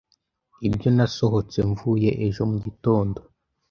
Ibyo 0.67 0.89
nasohotse 0.95 1.57
mvuye 1.69 2.09
ejo 2.25 2.41
mugitondo 2.51 3.19